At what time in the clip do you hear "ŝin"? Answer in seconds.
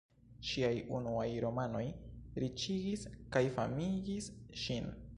4.67-4.95